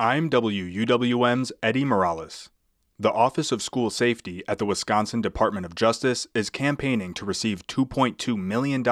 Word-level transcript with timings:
I'm 0.00 0.28
WUWM's 0.28 1.52
Eddie 1.62 1.84
Morales. 1.84 2.50
The 2.98 3.12
Office 3.12 3.52
of 3.52 3.62
School 3.62 3.90
Safety 3.90 4.42
at 4.48 4.58
the 4.58 4.66
Wisconsin 4.66 5.20
Department 5.20 5.64
of 5.64 5.76
Justice 5.76 6.26
is 6.34 6.50
campaigning 6.50 7.14
to 7.14 7.24
receive 7.24 7.64
$2.2 7.68 8.36
million 8.36 8.82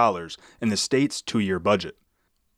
in 0.60 0.68
the 0.68 0.76
state's 0.76 1.20
two 1.20 1.40
year 1.40 1.58
budget. 1.58 1.96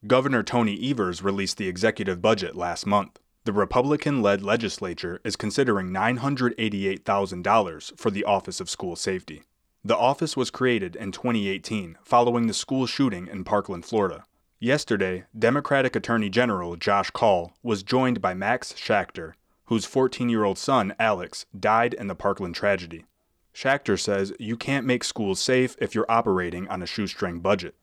Governor 0.06 0.42
Tony 0.42 0.78
Evers 0.90 1.22
released 1.22 1.56
the 1.56 1.68
executive 1.68 2.20
budget 2.20 2.54
last 2.54 2.84
month. 2.84 3.18
The 3.44 3.52
Republican 3.54 4.20
led 4.20 4.42
legislature 4.42 5.22
is 5.24 5.36
considering 5.36 5.88
$988,000 5.88 7.98
for 7.98 8.10
the 8.10 8.24
Office 8.24 8.60
of 8.60 8.68
School 8.68 8.94
Safety. 8.94 9.44
The 9.82 9.96
office 9.96 10.36
was 10.36 10.50
created 10.50 10.96
in 10.96 11.12
2018 11.12 11.96
following 12.02 12.46
the 12.46 12.52
school 12.52 12.84
shooting 12.84 13.26
in 13.26 13.44
Parkland, 13.44 13.86
Florida. 13.86 14.24
Yesterday, 14.60 15.24
Democratic 15.36 15.96
Attorney 15.96 16.30
General 16.30 16.76
Josh 16.76 17.10
Kaul 17.10 17.52
was 17.62 17.82
joined 17.82 18.20
by 18.20 18.34
Max 18.34 18.72
Schachter, 18.72 19.32
whose 19.66 19.84
14 19.84 20.28
year 20.28 20.44
old 20.44 20.58
son, 20.58 20.94
Alex, 20.98 21.44
died 21.58 21.92
in 21.92 22.06
the 22.06 22.14
Parkland 22.14 22.54
tragedy. 22.54 23.04
Schachter 23.52 23.98
says 23.98 24.32
you 24.38 24.56
can't 24.56 24.86
make 24.86 25.04
schools 25.04 25.40
safe 25.40 25.76
if 25.80 25.94
you're 25.94 26.10
operating 26.10 26.68
on 26.68 26.82
a 26.82 26.86
shoestring 26.86 27.40
budget. 27.40 27.74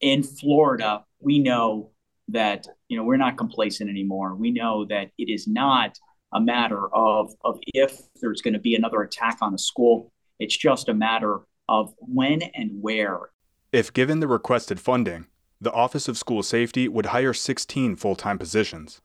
In 0.00 0.22
Florida, 0.22 1.04
we 1.20 1.38
know 1.38 1.90
that 2.28 2.66
you 2.88 2.96
know 2.96 3.04
we're 3.04 3.16
not 3.16 3.36
complacent 3.36 3.90
anymore. 3.90 4.34
We 4.34 4.50
know 4.50 4.86
that 4.86 5.10
it 5.18 5.30
is 5.30 5.46
not 5.46 5.98
a 6.32 6.40
matter 6.40 6.92
of 6.94 7.34
of 7.44 7.58
if 7.74 8.00
there's 8.20 8.40
going 8.40 8.54
to 8.54 8.60
be 8.60 8.74
another 8.74 9.02
attack 9.02 9.38
on 9.42 9.54
a 9.54 9.58
school. 9.58 10.10
It's 10.38 10.56
just 10.56 10.88
a 10.88 10.94
matter 10.94 11.40
of 11.68 11.94
when 11.98 12.42
and 12.54 12.70
where. 12.82 13.30
If 13.72 13.92
given 13.92 14.20
the 14.20 14.28
requested 14.28 14.80
funding, 14.80 15.26
the 15.64 15.72
Office 15.72 16.08
of 16.08 16.18
School 16.18 16.42
Safety 16.42 16.88
would 16.88 17.06
hire 17.06 17.32
16 17.32 17.96
full 17.96 18.14
time 18.14 18.38
positions. 18.38 19.00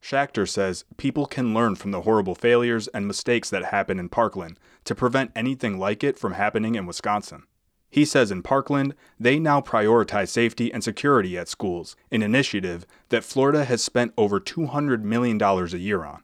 Schachter 0.00 0.48
says 0.48 0.84
people 0.96 1.26
can 1.26 1.54
learn 1.54 1.74
from 1.74 1.90
the 1.90 2.02
horrible 2.02 2.34
failures 2.34 2.88
and 2.88 3.06
mistakes 3.06 3.50
that 3.50 3.66
happen 3.66 3.98
in 3.98 4.08
Parkland 4.08 4.58
to 4.84 4.94
prevent 4.94 5.32
anything 5.34 5.78
like 5.78 6.04
it 6.04 6.18
from 6.18 6.34
happening 6.34 6.74
in 6.74 6.86
Wisconsin. 6.86 7.44
He 7.90 8.04
says 8.04 8.30
in 8.30 8.42
Parkland, 8.42 8.94
they 9.18 9.38
now 9.38 9.60
prioritize 9.60 10.28
safety 10.28 10.72
and 10.72 10.84
security 10.84 11.38
at 11.38 11.48
schools, 11.48 11.96
an 12.10 12.22
initiative 12.22 12.86
that 13.08 13.24
Florida 13.24 13.64
has 13.64 13.82
spent 13.82 14.12
over 14.18 14.40
$200 14.40 15.02
million 15.02 15.40
a 15.40 15.64
year 15.76 16.04
on. 16.04 16.22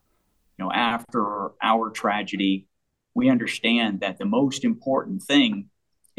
You 0.59 0.67
know, 0.67 0.73
after 0.73 1.53
our 1.62 1.91
tragedy, 1.91 2.67
we 3.14 3.31
understand 3.31 4.01
that 4.01 4.19
the 4.19 4.25
most 4.25 4.64
important 4.64 5.23
thing 5.23 5.70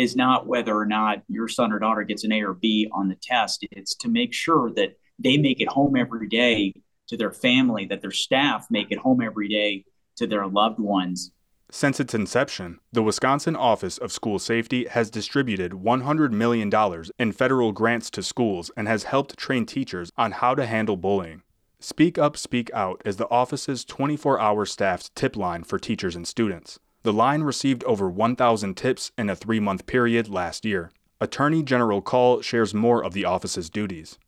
is 0.01 0.15
not 0.15 0.47
whether 0.47 0.75
or 0.75 0.85
not 0.85 1.21
your 1.27 1.47
son 1.47 1.71
or 1.71 1.77
daughter 1.77 2.03
gets 2.03 2.23
an 2.23 2.31
A 2.31 2.41
or 2.41 2.55
B 2.55 2.89
on 2.91 3.07
the 3.07 3.15
test. 3.21 3.65
It's 3.71 3.93
to 3.95 4.09
make 4.09 4.33
sure 4.33 4.71
that 4.71 4.97
they 5.19 5.37
make 5.37 5.61
it 5.61 5.67
home 5.67 5.95
every 5.95 6.27
day 6.27 6.73
to 7.07 7.17
their 7.17 7.31
family, 7.31 7.85
that 7.85 8.01
their 8.01 8.11
staff 8.11 8.65
make 8.71 8.91
it 8.91 8.97
home 8.97 9.21
every 9.21 9.47
day 9.47 9.85
to 10.15 10.25
their 10.25 10.47
loved 10.47 10.79
ones. 10.79 11.31
Since 11.69 11.99
its 11.99 12.15
inception, 12.15 12.79
the 12.91 13.03
Wisconsin 13.03 13.55
Office 13.55 13.97
of 13.97 14.11
School 14.11 14.39
Safety 14.39 14.87
has 14.87 15.09
distributed 15.09 15.71
$100 15.71 16.31
million 16.31 16.71
in 17.19 17.31
federal 17.31 17.71
grants 17.71 18.09
to 18.09 18.23
schools 18.23 18.71
and 18.75 18.87
has 18.87 19.03
helped 19.03 19.37
train 19.37 19.65
teachers 19.65 20.11
on 20.17 20.31
how 20.31 20.55
to 20.55 20.65
handle 20.65 20.97
bullying. 20.97 21.43
Speak 21.79 22.17
Up, 22.17 22.35
Speak 22.35 22.69
Out 22.73 23.01
is 23.05 23.17
the 23.17 23.29
office's 23.29 23.85
24 23.85 24.39
hour 24.39 24.65
staffed 24.65 25.15
tip 25.15 25.35
line 25.35 25.63
for 25.63 25.79
teachers 25.79 26.15
and 26.15 26.27
students. 26.27 26.79
The 27.03 27.13
line 27.13 27.41
received 27.41 27.83
over 27.85 28.11
1,000 28.11 28.77
tips 28.77 29.11
in 29.17 29.27
a 29.27 29.35
three 29.35 29.59
month 29.59 29.87
period 29.87 30.29
last 30.29 30.65
year. 30.65 30.91
Attorney 31.19 31.63
General 31.63 31.99
Kaul 31.99 32.41
shares 32.41 32.75
more 32.75 33.03
of 33.03 33.13
the 33.13 33.25
office's 33.25 33.71
duties. 33.71 34.19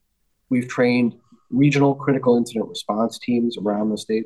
We've 0.50 0.68
trained 0.68 1.16
regional 1.52 1.94
critical 1.94 2.36
incident 2.36 2.68
response 2.68 3.20
teams 3.20 3.58
around 3.60 3.90
the 3.90 3.98
state. 3.98 4.26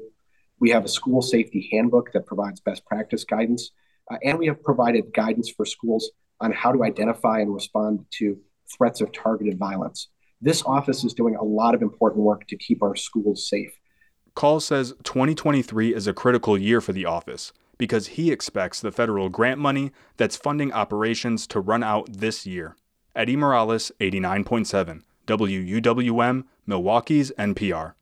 We 0.62 0.70
have 0.70 0.86
a 0.86 0.90
school 0.90 1.22
safety 1.22 1.70
handbook 1.73 2.14
that 2.14 2.25
provides 2.25 2.62
best 2.62 2.86
practice 2.86 3.25
guidance, 3.25 3.72
uh, 4.09 4.16
and 4.23 4.40
we 4.40 4.48
have 4.48 4.64
provided 4.64 5.14
guidance 5.14 5.50
for 5.50 5.66
schools 5.66 6.09
on 6.40 6.53
how 6.53 6.72
to 6.72 6.86
identify 6.86 7.42
and 7.42 7.53
respond 7.53 8.06
to 8.12 8.38
threats 8.78 9.02
of 9.02 9.12
targeted 9.12 9.57
violence. 9.57 10.07
This 10.41 10.63
office 10.63 11.03
is 11.03 11.13
doing 11.13 11.36
a 11.36 11.44
lot 11.44 11.75
of 11.75 11.81
important 11.81 12.24
work 12.24 12.47
to 12.47 12.56
keep 12.56 12.81
our 12.81 12.96
schools 12.96 13.50
safe. 13.50 13.78
Kaul 14.36 14.62
says 14.62 14.94
2023 15.03 15.94
is 15.94 16.07
a 16.07 16.13
critical 16.13 16.57
year 16.57 16.80
for 16.80 16.94
the 16.94 17.06
office 17.06 17.52
because 17.77 18.07
he 18.07 18.31
expects 18.31 18.79
the 18.79 18.91
federal 18.91 19.29
grant 19.29 19.59
money 19.59 19.91
that's 20.17 20.35
funding 20.35 20.71
operations 20.71 21.45
to 21.47 21.59
run 21.59 21.83
out 21.83 22.11
this 22.11 22.45
year. 22.45 22.75
Eddie 23.15 23.35
Morales, 23.35 23.91
89.7, 23.99 25.01
WUWM, 25.27 26.43
Milwaukee's 26.65 27.31
NPR. 27.38 27.93